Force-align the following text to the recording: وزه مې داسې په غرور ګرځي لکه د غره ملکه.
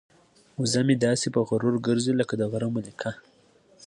وزه 0.61 0.81
مې 0.87 0.95
داسې 1.05 1.27
په 1.35 1.39
غرور 1.47 1.75
ګرځي 1.87 2.13
لکه 2.19 2.33
د 2.37 2.41
غره 2.51 2.69
ملکه. 2.75 3.11